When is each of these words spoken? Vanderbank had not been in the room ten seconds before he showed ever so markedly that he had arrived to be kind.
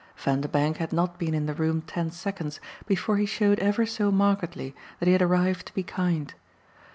Vanderbank 0.17 0.77
had 0.77 0.91
not 0.91 1.19
been 1.19 1.35
in 1.35 1.45
the 1.45 1.53
room 1.53 1.83
ten 1.83 2.09
seconds 2.09 2.59
before 2.87 3.17
he 3.17 3.25
showed 3.27 3.59
ever 3.59 3.85
so 3.85 4.09
markedly 4.11 4.73
that 4.99 5.05
he 5.05 5.11
had 5.13 5.21
arrived 5.21 5.67
to 5.67 5.73
be 5.75 5.83
kind. 5.83 6.33